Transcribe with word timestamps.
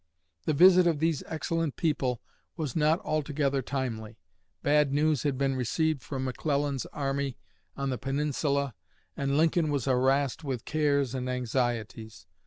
The 0.45 0.53
visit 0.55 0.87
of 0.87 0.97
these 0.97 1.21
excellent 1.27 1.75
people 1.75 2.23
was 2.57 2.75
not 2.75 2.99
altogether 3.01 3.61
timely. 3.61 4.17
Bad 4.63 4.91
news 4.91 5.21
had 5.21 5.37
been 5.37 5.55
received 5.55 6.01
from 6.01 6.23
McClellan's 6.23 6.87
army 6.87 7.37
on 7.77 7.91
the 7.91 7.99
Peninsula, 7.99 8.73
and 9.15 9.37
Lincoln 9.37 9.69
was 9.69 9.85
harassed 9.85 10.43
with 10.43 10.65
cares 10.65 11.13
and 11.13 11.29
anxieties. 11.29 12.25